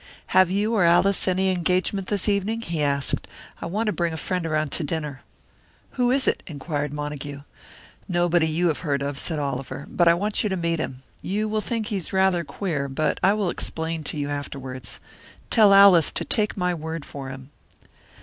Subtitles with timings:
[0.33, 3.27] "Have you or Alice any engagement this evening?" he asked.
[3.61, 5.21] "I want to bring a friend around to dinner."
[5.91, 7.41] "Who is it?" inquired Montague.
[8.07, 9.85] "Nobody you have heard of," said Oliver.
[9.87, 11.03] "But I want you to meet him.
[11.21, 14.99] You will think he's rather queer, but I will explain to you afterwards.
[15.51, 17.51] Tell Alice to take my word for him."